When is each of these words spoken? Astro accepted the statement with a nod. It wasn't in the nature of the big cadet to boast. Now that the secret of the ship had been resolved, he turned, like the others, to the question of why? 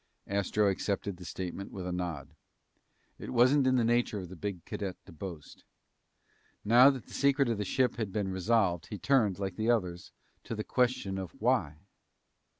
Astro 0.25 0.67
accepted 0.67 1.17
the 1.17 1.25
statement 1.25 1.71
with 1.71 1.85
a 1.85 1.91
nod. 1.91 2.29
It 3.19 3.29
wasn't 3.29 3.67
in 3.67 3.75
the 3.75 3.83
nature 3.83 4.17
of 4.17 4.29
the 4.29 4.35
big 4.35 4.65
cadet 4.65 4.95
to 5.05 5.11
boast. 5.11 5.63
Now 6.65 6.89
that 6.89 7.05
the 7.05 7.13
secret 7.13 7.47
of 7.49 7.59
the 7.59 7.63
ship 7.65 7.97
had 7.97 8.11
been 8.11 8.29
resolved, 8.31 8.87
he 8.87 8.97
turned, 8.97 9.37
like 9.37 9.57
the 9.57 9.69
others, 9.69 10.11
to 10.45 10.55
the 10.55 10.63
question 10.63 11.19
of 11.19 11.39
why? 11.39 11.77